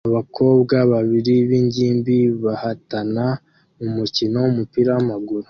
[0.09, 3.25] Abakobwa babiri b'ingimbi bahatana
[3.79, 5.39] mu mukino w'umupira w'amaguru